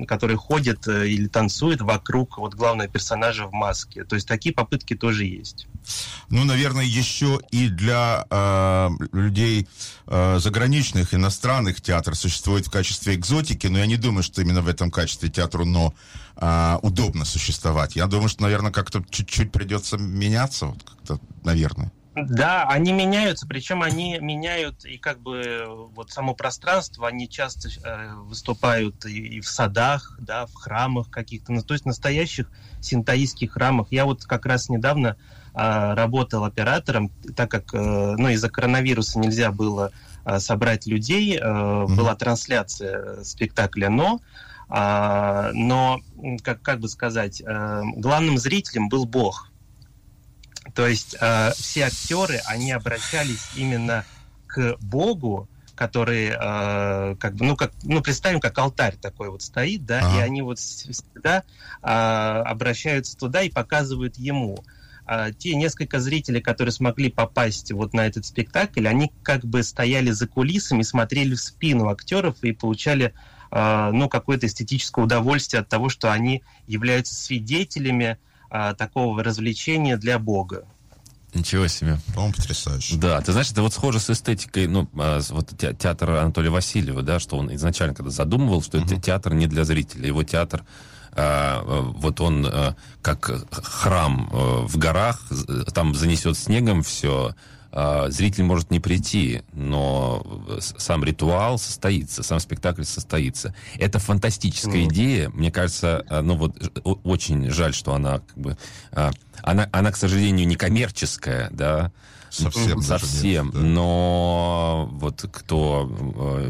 [0.07, 4.03] который ходит э, или танцует вокруг вот главного персонажа в маске.
[4.03, 5.67] То есть такие попытки тоже есть.
[6.29, 9.67] Ну, наверное, еще и для э, людей
[10.07, 14.67] э, заграничных, иностранных театр существует в качестве экзотики, но я не думаю, что именно в
[14.67, 15.93] этом качестве театру но
[16.35, 17.95] э, удобно существовать.
[17.95, 21.91] Я думаю, что, наверное, как-то чуть-чуть придется меняться, вот как-то, наверное.
[22.25, 28.13] Да, они меняются, причем они меняют и как бы вот само пространство, они часто э,
[28.15, 32.49] выступают и, и в садах, да, в храмах каких-то, ну, то есть настоящих
[32.81, 33.87] синтаистских храмах.
[33.91, 35.15] Я вот как раз недавно
[35.53, 37.77] э, работал оператором, так как, э,
[38.17, 39.91] ну, из-за коронавируса нельзя было
[40.25, 41.95] э, собрать людей, э, mm-hmm.
[41.95, 44.21] была трансляция спектакля «Но»,
[44.69, 45.99] э, но,
[46.43, 49.51] как, как бы сказать, э, главным зрителем был Бог–
[50.73, 54.05] то есть э, все актеры, они обращались именно
[54.47, 59.85] к Богу, который, э, как бы, ну, как, ну, представим, как алтарь такой вот стоит,
[59.85, 60.17] да, ага.
[60.17, 61.43] и они вот всегда
[61.83, 64.57] э, обращаются туда и показывают ему.
[65.05, 70.09] А те несколько зрителей, которые смогли попасть вот на этот спектакль, они как бы стояли
[70.11, 73.13] за кулисами, смотрели в спину актеров и получали
[73.51, 78.17] э, ну, какое-то эстетическое удовольствие от того, что они являются свидетелями
[78.49, 80.65] а, такого развлечения для Бога.
[81.33, 81.99] Ничего себе.
[82.15, 82.95] По-моему, потрясающе.
[82.95, 87.19] Да, ты знаешь, это вот схоже с эстетикой, ну, а, вот театр Анатолия Васильева, да,
[87.19, 88.85] что он изначально когда задумывал, что uh-huh.
[88.85, 90.63] это театр не для зрителей, его театр
[91.17, 95.21] а, вот он а, как храм а, в горах,
[95.73, 97.35] там занесет снегом все, а,
[98.09, 100.25] зритель может не прийти, но
[100.59, 103.53] сам ритуал состоится, сам спектакль состоится.
[103.77, 104.87] Это фантастическая mm.
[104.87, 105.29] идея.
[105.29, 106.55] Мне кажется, а, ну вот
[107.03, 108.57] очень жаль, что она как бы...
[108.91, 109.11] А,
[109.43, 111.91] она, она, к сожалению, не коммерческая, да,
[112.29, 112.81] Совсем.
[112.81, 113.51] Совсем.
[113.51, 113.59] Да.
[113.59, 115.85] Но вот кто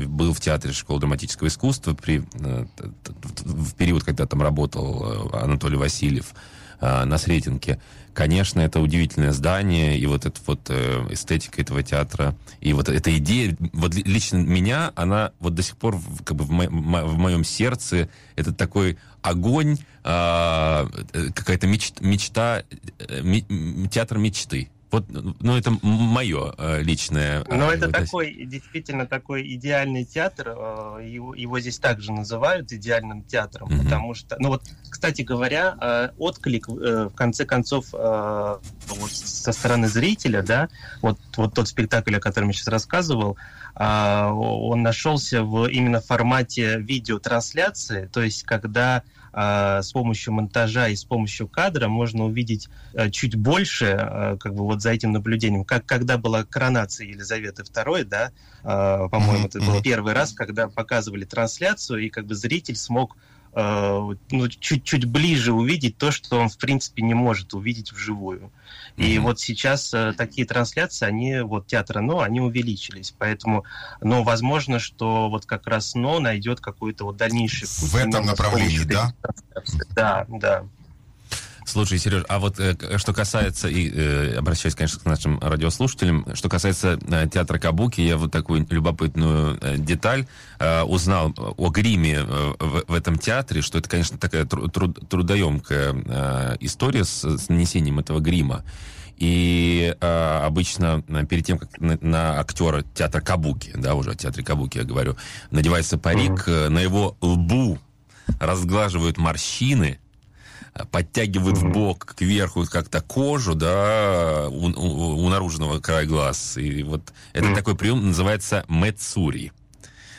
[0.07, 6.33] был в театре школы драматического искусства при, в период, когда там работал Анатолий Васильев,
[6.81, 7.79] э, на Сретенке.
[8.17, 13.15] Конечно, это удивительное здание, и вот эта вот э, эстетика этого театра, и вот эта
[13.19, 17.43] идея, вот лично меня, она вот до сих пор как бы в, мо- в моем
[17.43, 22.63] сердце, это такой огонь, а, э, какая-то мечта, мечта
[23.07, 23.41] э,
[23.91, 24.71] театр мечты.
[24.89, 27.43] Вот, ну, это мое э, личное...
[27.49, 30.49] Ну, это вот такой, действительно, такой идеальный театр.
[30.49, 33.83] Э, его, его здесь также называют идеальным театром, mm-hmm.
[33.83, 34.37] потому что...
[34.39, 40.69] Ну, вот, кстати говоря, отклик, в конце концов, вот, со стороны зрителя, да,
[41.01, 43.37] вот, вот тот спектакль, о котором я сейчас рассказывал,
[43.75, 51.47] он нашелся в именно формате видеотрансляции, то есть когда с помощью монтажа и с помощью
[51.47, 56.17] кадра можно увидеть а, чуть больше, а, как бы вот за этим наблюдением, как когда
[56.17, 58.31] была коронация Елизаветы II, да,
[58.63, 64.47] по-моему, это был первый раз, когда показывали трансляцию, и как бы зритель смог Э, ну,
[64.47, 68.51] чуть-чуть ближе увидеть то, что он, в принципе, не может увидеть вживую.
[68.97, 69.05] Mm-hmm.
[69.05, 73.15] И вот сейчас э, такие трансляции, они, вот театра НО, они увеличились.
[73.17, 73.63] Поэтому,
[74.01, 77.67] но возможно, что вот как раз НО найдет какой-то вот дальнейший...
[77.67, 79.13] В этом направлении, да?
[79.95, 80.63] Да, да.
[81.67, 86.47] Слушай, Сереж, а вот э, что касается, и э, обращаясь, конечно, к нашим радиослушателям, что
[86.47, 90.27] касается э, театра Кабуки, я вот такую любопытную э, деталь
[90.59, 95.09] э, узнал о гриме э, в, в этом театре, что это, конечно, такая тру- труд-
[95.09, 98.63] трудоемкая э, история с, с нанесением этого грима.
[99.17, 104.15] И э, обычно э, перед тем, как на, на актера театра Кабуки, да, уже о
[104.15, 105.17] театре Кабуки я говорю,
[105.51, 106.69] надевается парик, mm-hmm.
[106.69, 107.77] на его лбу
[108.39, 109.99] разглаживают морщины,
[110.91, 111.69] подтягивают mm-hmm.
[111.69, 116.57] в бок кверху как-то кожу, да, у, у, у наружного края глаз.
[116.57, 117.55] И вот это mm-hmm.
[117.55, 119.51] такой прием называется мецури.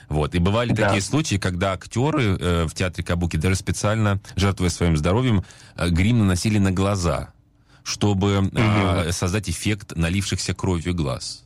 [0.08, 0.34] Вот.
[0.34, 0.86] И бывали да.
[0.86, 5.44] такие случаи, когда актеры э, в театре Кабуки даже специально, жертвуя своим здоровьем,
[5.76, 7.32] э, грим наносили на глаза,
[7.82, 11.44] чтобы э, создать эффект налившихся кровью глаз.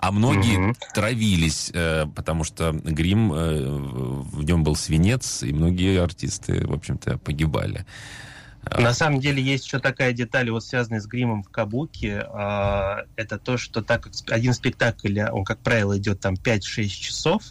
[0.00, 0.76] А многие угу.
[0.94, 7.18] травились, э, потому что грим, э, в нем был свинец, и многие артисты, в общем-то,
[7.18, 7.86] погибали.
[8.70, 12.26] На самом деле есть еще такая деталь, вот связанная с гримом в Кабуке.
[12.32, 17.42] А, это то, что так как один спектакль, он, как правило, идет там 5-6 часов,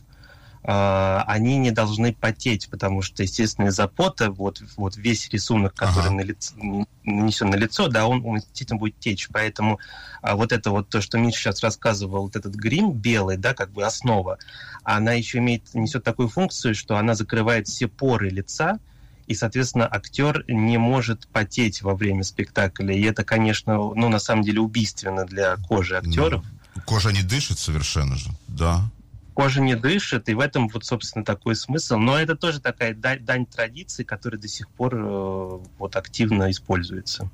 [0.65, 6.07] а, они не должны потеть, потому что, естественно, из-за пота вот, вот весь рисунок, который
[6.07, 6.15] ага.
[6.15, 6.55] на лицо,
[7.03, 9.27] нанесен на лицо, да, он, он действительно будет течь.
[9.31, 9.79] Поэтому
[10.21, 13.71] а вот это вот то, что Миша сейчас рассказывал, вот этот грим белый, да, как
[13.71, 14.37] бы основа,
[14.83, 18.79] она еще имеет, несет такую функцию, что она закрывает все поры лица,
[19.27, 22.95] и, соответственно, актер не может потеть во время спектакля.
[22.95, 26.43] И это, конечно, ну, на самом деле убийственно для кожи актеров.
[26.75, 28.89] Ну, кожа не дышит совершенно же, да.
[29.33, 31.97] Кожа не дышит, и в этом вот, собственно, такой смысл.
[31.97, 37.29] Но это тоже такая дань, традиции, которая до сих пор э, вот активно используется.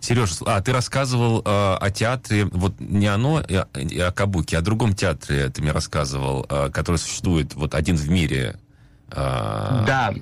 [0.00, 4.56] Сереж, а ты рассказывал э, о театре, вот не оно, и о, и о Кабуке,
[4.56, 8.58] а о другом театре ты мне рассказывал, э, который существует вот один в мире.
[9.10, 10.14] Э, да,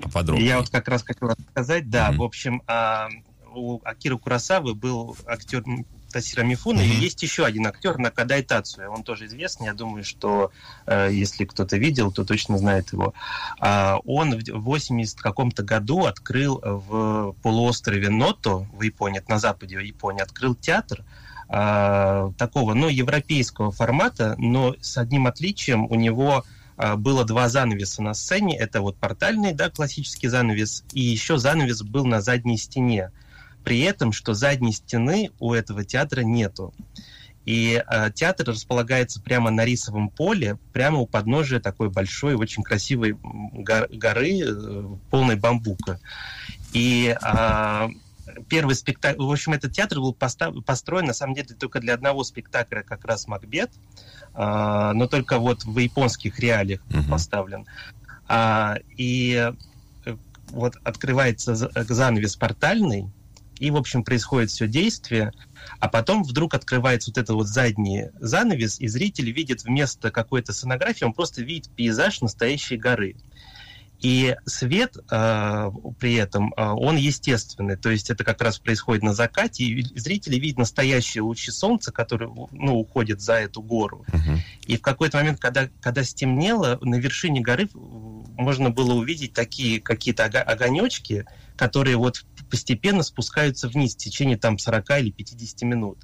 [0.00, 0.46] поподробнее.
[0.46, 2.16] Я вот как раз хотел рассказать, да, mm-hmm.
[2.16, 3.08] в общем, а,
[3.54, 5.64] у Акиры Курасавы был актер
[6.12, 6.98] Тасира Мифуна, mm-hmm.
[6.98, 10.52] и есть еще один актер Накадай Тацуя, он тоже известный, я думаю, что
[10.86, 13.14] э, если кто-то видел, то точно знает его.
[13.58, 20.22] А, он в 80 каком-то году открыл в полуострове Ното в Японии, на западе Японии,
[20.22, 21.04] открыл театр,
[21.48, 26.44] а, такого, ну, европейского формата, но с одним отличием у него
[26.76, 28.58] было два занавеса на сцене.
[28.58, 33.10] Это вот портальный, да, классический занавес, и еще занавес был на задней стене.
[33.64, 36.74] При этом, что задней стены у этого театра нету.
[37.44, 43.18] И э, театр располагается прямо на рисовом поле, прямо у подножия такой большой, очень красивой
[43.22, 46.00] горы, э, полной бамбука.
[46.72, 47.88] И э,
[48.48, 52.82] первый спектакль, в общем, этот театр был построен, на самом деле, только для одного спектакля,
[52.82, 53.78] как раз «Макбет», а,
[54.36, 57.08] но только вот в японских реалиях uh-huh.
[57.08, 57.66] поставлен.
[58.26, 59.52] А, и
[60.04, 60.16] э,
[60.50, 63.08] вот открывается занавес портальный,
[63.58, 65.32] и, в общем, происходит все действие,
[65.78, 71.04] а потом вдруг открывается вот этот вот задний занавес, и зритель видит вместо какой-то сонографии,
[71.04, 73.16] он просто видит пейзаж настоящей горы.
[74.04, 79.14] И свет э, при этом, э, он естественный, то есть это как раз происходит на
[79.14, 84.04] закате, и зрители видят настоящие лучи солнца, которые ну, уходят за эту гору.
[84.12, 84.36] Uh-huh.
[84.66, 90.24] И в какой-то момент, когда, когда стемнело, на вершине горы можно было увидеть такие какие-то
[90.26, 91.24] огонечки,
[91.56, 95.98] которые вот постепенно спускаются вниз в течение там 40 или 50 минут.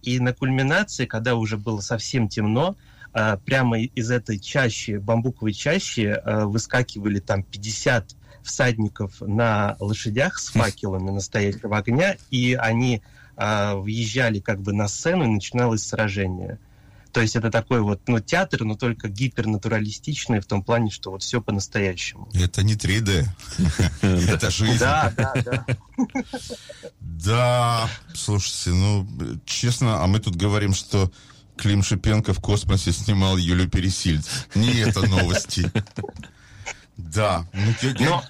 [0.00, 2.74] И на кульминации, когда уже было совсем темно,
[3.14, 10.48] а, прямо из этой чащи, бамбуковой чащи, а, выскакивали там 50 всадников на лошадях с
[10.52, 13.02] факелами настоящего огня, и они
[13.36, 16.58] э, въезжали как бы на сцену, и начиналось сражение.
[17.12, 21.22] То есть это такой вот, ну, театр, но только гипернатуралистичный в том плане, что вот
[21.22, 22.28] все по-настоящему.
[22.34, 23.24] Это не 3D.
[24.02, 24.80] Это жизнь.
[24.80, 25.66] Да, да, да.
[27.00, 29.06] Да, слушайте, ну,
[29.46, 31.10] честно, а мы тут говорим, что
[31.56, 34.24] Клим Шипенко в космосе снимал Юлю Пересильд.
[34.54, 35.70] Не это новости.
[36.96, 37.46] Да.
[37.52, 38.20] Ну,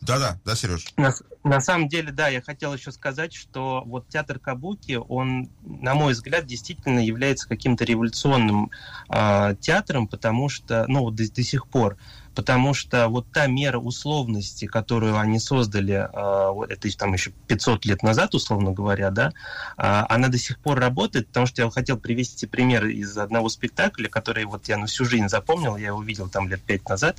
[0.00, 0.86] Да-да, да, Сереж.
[0.96, 1.12] На,
[1.44, 6.12] на самом деле, да, я хотел еще сказать, что вот театр Кабуки, он, на мой
[6.12, 8.70] взгляд, действительно является каким-то революционным
[9.10, 11.96] э, театром, потому что, ну, до, до сих пор,
[12.38, 18.04] потому что вот та мера условности, которую они создали, э, это там еще 500 лет
[18.04, 19.32] назад, условно говоря, да,
[19.76, 24.08] э, она до сих пор работает, потому что я хотел привести пример из одного спектакля,
[24.08, 27.16] который вот я на всю жизнь запомнил, я его видел там лет пять назад,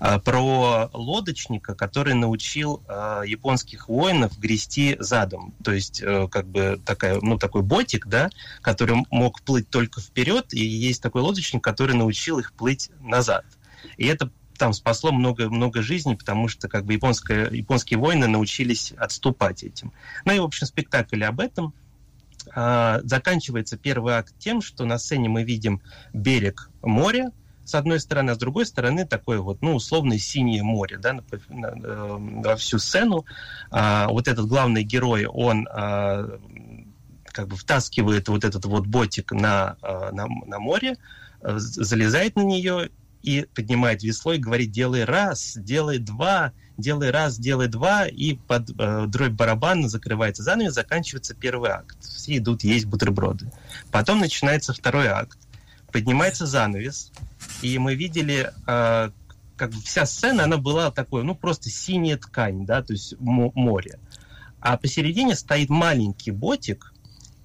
[0.00, 2.82] э, про лодочника, который научил
[3.24, 8.30] японских воинов грести задом, то есть э, как бы такая, ну, такой ботик, да,
[8.62, 13.44] который мог плыть только вперед, и есть такой лодочник, который научил их плыть назад.
[13.96, 18.92] И это там спасло много, много жизней, потому что как бы японская, японские воины научились
[18.92, 19.92] отступать этим.
[20.24, 21.74] Ну и, в общем, спектакль об этом.
[22.54, 25.80] А, заканчивается первый акт тем, что на сцене мы видим
[26.12, 27.32] берег моря,
[27.64, 31.22] с одной стороны, а с другой стороны такое вот, ну, условное синее море, да, на,
[31.48, 33.24] на, э, во всю сцену.
[33.70, 36.38] А, вот этот главный герой, он а,
[37.24, 40.96] как бы втаскивает вот этот вот ботик на, а, на, на море,
[41.42, 42.90] э, залезает на нее
[43.26, 48.70] и поднимает весло и говорит, делай раз, делай два, делай раз, делай два, и под
[48.78, 51.96] э, дробь барабана закрывается занавес, заканчивается первый акт.
[52.00, 53.50] Все идут есть бутерброды.
[53.90, 55.38] Потом начинается второй акт.
[55.90, 57.10] Поднимается занавес,
[57.62, 59.10] и мы видели, э,
[59.56, 63.98] как бы вся сцена, она была такой, ну, просто синяя ткань, да, то есть море.
[64.60, 66.92] А посередине стоит маленький ботик,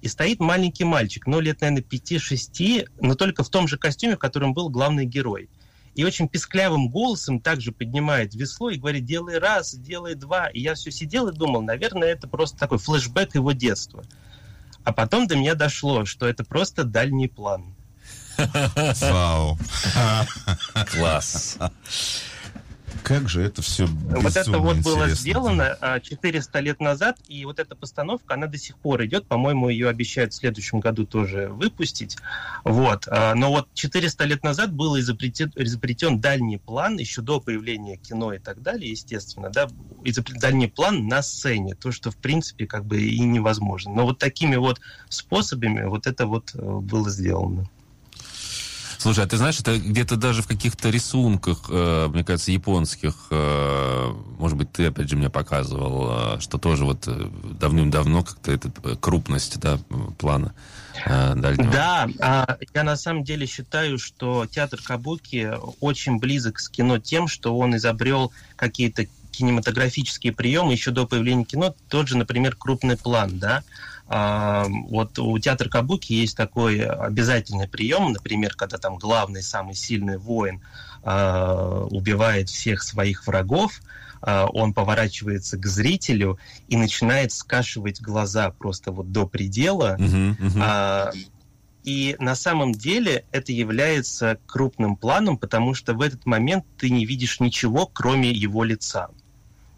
[0.00, 4.20] и стоит маленький мальчик, ну, лет, наверное, 5-6, но только в том же костюме, в
[4.20, 5.50] котором был главный герой–
[5.94, 10.48] и очень писклявым голосом также поднимает весло и говорит, делай раз, делай два.
[10.48, 14.04] И я все сидел и думал, наверное, это просто такой флешбэк его детства.
[14.84, 17.74] А потом до меня дошло, что это просто дальний план.
[19.00, 19.58] Вау.
[20.92, 21.58] Класс.
[23.02, 27.58] Как же это все Вот это вот было сделано 400 а, лет назад, и вот
[27.58, 29.26] эта постановка, она до сих пор идет.
[29.26, 32.16] По-моему, ее обещают в следующем году тоже выпустить.
[32.64, 33.08] Вот.
[33.08, 38.32] А, но вот 400 лет назад был изобретен, изобретен дальний план, еще до появления кино
[38.32, 39.68] и так далее, естественно, да,
[40.04, 43.92] изобретен дальний план на сцене, то, что, в принципе, как бы и невозможно.
[43.92, 47.66] Но вот такими вот способами вот это вот э, было сделано.
[49.02, 54.12] Слушай, а ты знаешь, это где-то даже в каких-то рисунках, э, мне кажется, японских, э,
[54.38, 57.08] может быть, ты опять же мне показывал, э, что тоже вот
[57.58, 59.80] давным-давно как-то эта крупность да,
[60.18, 60.54] плана
[61.04, 61.72] дальнего.
[61.72, 65.50] Да, а, я на самом деле считаю, что театр Кабуки
[65.80, 71.74] очень близок с кино тем, что он изобрел какие-то кинематографические приемы еще до появления кино,
[71.88, 73.64] тот же, например, крупный план, да,
[74.14, 80.60] вот у театра Кабуки есть такой обязательный прием, например, когда там главный, самый сильный воин
[81.02, 83.80] а, убивает всех своих врагов,
[84.20, 86.38] а, он поворачивается к зрителю
[86.68, 89.96] и начинает скашивать глаза просто вот до предела.
[89.98, 91.16] Uh-huh, uh-huh.
[91.84, 97.06] И на самом деле это является крупным планом, потому что в этот момент ты не
[97.06, 99.08] видишь ничего, кроме его лица.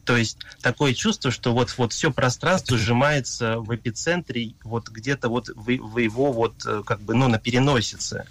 [0.05, 5.49] То есть такое чувство, что вот, вот все пространство сжимается в эпицентре, вот где-то вот
[5.49, 8.27] в, в его вот э, как бы, ну, на переносице.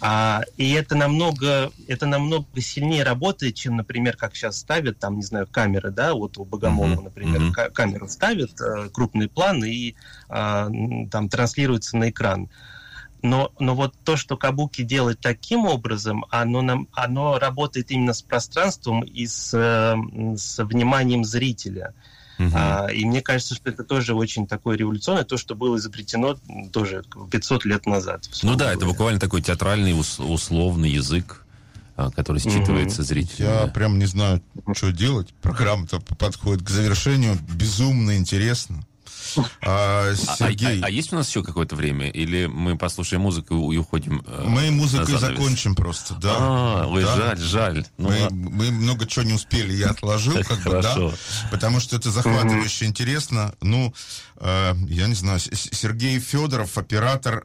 [0.00, 5.22] А, и это намного, это намного сильнее работает, чем, например, как сейчас ставят, там, не
[5.22, 7.70] знаю, камеры, да, вот у Богомолова, uh-huh, например, uh-huh.
[7.70, 9.94] камеру ставят, э, крупный план и
[10.28, 10.68] э,
[11.10, 12.50] там транслируется на экран.
[13.24, 18.20] Но, но вот то, что Кабуки делает таким образом, оно, нам, оно работает именно с
[18.20, 21.94] пространством и с, с вниманием зрителя.
[22.38, 22.50] Uh-huh.
[22.52, 26.36] А, и мне кажется, что это тоже очень такое революционное, то, что было изобретено
[26.70, 28.28] тоже 500 лет назад.
[28.42, 28.76] Ну да, говоря.
[28.76, 31.46] это буквально такой театральный условный язык,
[31.96, 33.04] а, который считывается mm-hmm.
[33.04, 33.46] зрителем.
[33.48, 33.66] Я да.
[33.68, 34.42] прям не знаю,
[34.74, 35.32] что делать.
[35.40, 37.38] Программа-то подходит к завершению.
[37.54, 38.84] Безумно интересно.
[39.62, 40.80] А, а, Сергей...
[40.80, 42.08] А, а, а есть у нас еще какое-то время?
[42.08, 44.22] Или мы послушаем музыку и уходим?
[44.26, 46.36] Э, мы музыкой закончим просто, да.
[46.38, 47.16] А, ой, да.
[47.16, 47.86] жаль, жаль.
[47.98, 50.96] Ну, мы, мы много чего не успели, я отложил, как бы, да.
[51.50, 53.54] Потому что это захватывающе интересно.
[53.60, 53.94] Ну,
[54.36, 57.44] э, я не знаю, Сергей Федоров, оператор,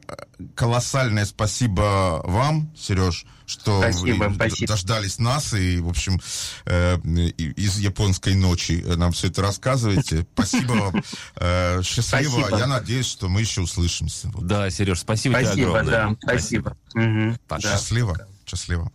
[0.54, 4.68] колоссальное спасибо вам, Сереж, что спасибо, вы спасибо.
[4.68, 6.20] дождались нас и, в общем,
[6.66, 10.26] э, из японской ночи нам все это рассказываете.
[10.34, 11.04] Спасибо вам.
[11.36, 12.38] Э, счастливо.
[12.40, 12.58] Спасибо.
[12.58, 14.28] Я надеюсь, что мы еще услышимся.
[14.28, 14.46] Вот.
[14.46, 15.90] Да, Сереж, спасибо, спасибо тебе огромное.
[15.92, 16.76] Да, спасибо.
[16.88, 17.38] спасибо.
[17.48, 17.60] Угу.
[17.60, 18.14] Счастливо.
[18.16, 18.26] Да.
[18.46, 18.92] Счастливо.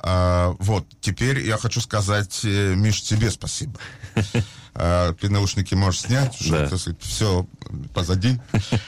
[0.00, 3.78] А, вот, теперь я хочу сказать, э, Миш, тебе спасибо.
[4.78, 6.68] А, ты наушники можешь снять, уже, да.
[6.68, 7.46] так сказать, все
[7.94, 8.38] позади.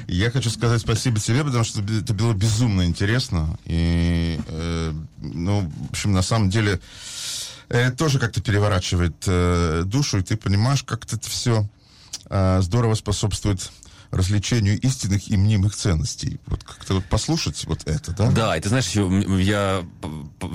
[0.06, 3.58] Я хочу сказать спасибо тебе, потому что это было безумно интересно.
[3.64, 6.78] И, э, ну, в общем, на самом деле,
[7.70, 11.66] э, тоже как-то переворачивает э, душу, и ты понимаешь, как это все
[12.28, 13.70] э, здорово способствует
[14.10, 16.40] развлечению истинных и мнимых ценностей.
[16.46, 18.30] Вот как-то вот послушать вот это, да?
[18.30, 19.84] Да, и ты знаешь, я,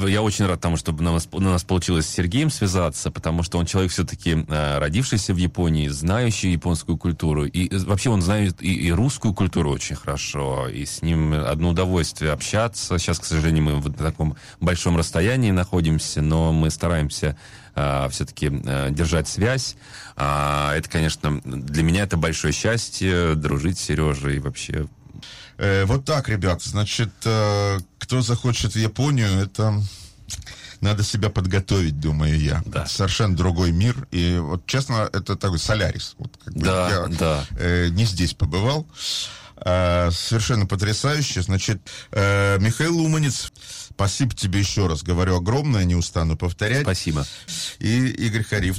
[0.07, 3.59] я очень рад тому, чтобы у нас, у нас получилось с Сергеем связаться, потому что
[3.59, 8.73] он человек все-таки э, родившийся в Японии, знающий японскую культуру, и вообще он знает и,
[8.73, 12.97] и русскую культуру очень хорошо, и с ним одно удовольствие общаться.
[12.97, 17.37] Сейчас, к сожалению, мы в таком большом расстоянии находимся, но мы стараемся
[17.75, 19.75] э, все-таки э, держать связь.
[20.15, 24.87] А, это, конечно, для меня это большое счастье дружить с Сережей и вообще.
[25.57, 26.61] Э, вот так, ребят.
[26.61, 29.81] Значит, э, кто захочет в Японию, это
[30.81, 32.61] надо себя подготовить, думаю я.
[32.65, 32.85] Да.
[32.85, 34.07] Совершенно другой мир.
[34.11, 36.15] И вот честно, это такой солярис.
[36.17, 37.45] Вот, как да, я да.
[37.57, 38.85] Э, не здесь побывал.
[39.57, 41.41] Э, совершенно потрясающе.
[41.41, 41.81] Значит,
[42.11, 43.51] э, Михаил Луманец,
[43.89, 45.03] спасибо тебе еще раз.
[45.03, 46.83] Говорю огромное, не устану повторять.
[46.83, 47.25] Спасибо.
[47.79, 48.77] И Игорь Хариф.